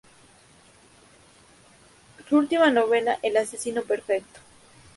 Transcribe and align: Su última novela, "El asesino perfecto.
Su 2.27 2.35
última 2.37 2.71
novela, 2.71 3.19
"El 3.21 3.37
asesino 3.37 3.83
perfecto. 3.83 4.39